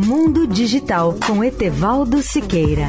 [0.00, 2.86] Mundo Digital com Etevaldo Siqueira.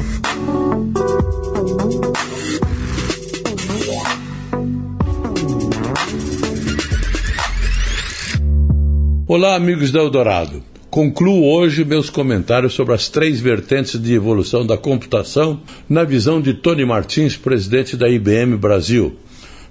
[9.26, 10.62] Olá, amigos da Eldorado.
[10.88, 16.54] Concluo hoje meus comentários sobre as três vertentes de evolução da computação na visão de
[16.54, 19.16] Tony Martins, presidente da IBM Brasil.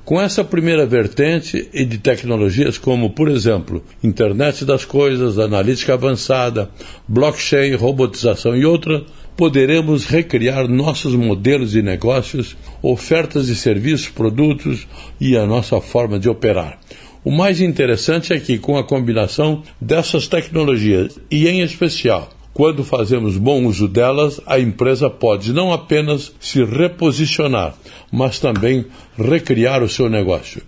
[0.10, 6.68] Com essa primeira vertente e de tecnologias como, por exemplo, internet das coisas, analítica avançada,
[7.08, 9.04] blockchain, robotização e outras,
[9.38, 14.88] poderemos recriar nossos modelos de negócios, ofertas de serviços, produtos
[15.22, 16.80] e a nossa forma de operar.
[17.24, 23.38] O mais interessante é que, com a combinação dessas tecnologias, e em especial quando fazemos
[23.38, 27.74] bom uso delas, a empresa pode não apenas se reposicionar,
[28.12, 28.86] mas também
[29.18, 30.62] recriar o seu negócio.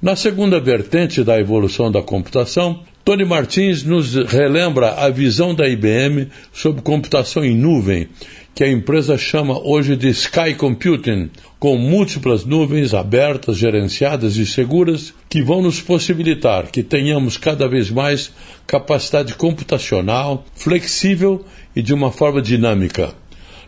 [0.00, 6.28] Na segunda vertente da evolução da computação, Tony Martins nos relembra a visão da IBM
[6.52, 8.06] sobre computação em nuvem
[8.54, 15.12] que a empresa chama hoje de Sky Computing, com múltiplas nuvens abertas, gerenciadas e seguras,
[15.28, 18.32] que vão nos possibilitar que tenhamos cada vez mais
[18.64, 21.44] capacidade computacional, flexível
[21.74, 23.12] e de uma forma dinâmica.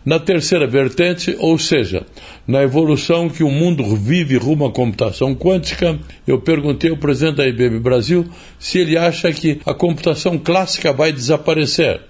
[0.04, 2.06] Na terceira vertente, ou seja,
[2.46, 7.48] na evolução que o mundo vive rumo à computação quântica, eu perguntei ao presidente da
[7.48, 8.24] IBM Brasil
[8.56, 12.00] se ele acha que a computação clássica vai desaparecer.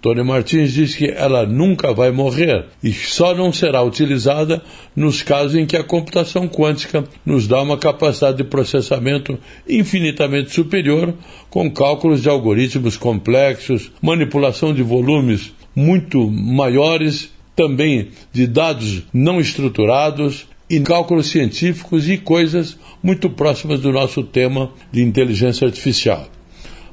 [0.00, 4.62] Tony Martins diz que ela nunca vai morrer e só não será utilizada
[4.94, 9.38] nos casos em que a computação quântica nos dá uma capacidade de processamento
[9.68, 11.14] infinitamente superior,
[11.50, 20.46] com cálculos de algoritmos complexos, manipulação de volumes muito maiores, também de dados não estruturados
[20.68, 26.28] e cálculos científicos e coisas muito próximas do nosso tema de inteligência artificial.